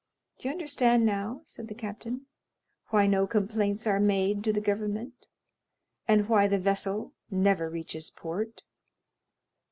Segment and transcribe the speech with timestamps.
[0.39, 2.25] Do you understand now," said the captain,
[2.87, 5.27] "why no complaints are made to the government,
[6.07, 8.63] and why the vessel never reaches port?"